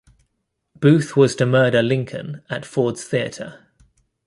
[0.79, 3.67] Booth was to murder Lincoln at Ford's Theatre.